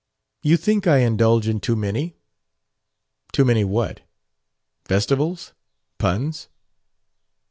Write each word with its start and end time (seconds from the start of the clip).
"You 0.41 0.57
think 0.57 0.87
I 0.87 0.97
indulge 0.97 1.47
in 1.47 1.59
too 1.59 1.75
many?" 1.75 2.15
"Too 3.33 3.45
many 3.45 3.63
what? 3.63 4.01
Festivals? 4.83 5.53
Puns?" 5.99 6.47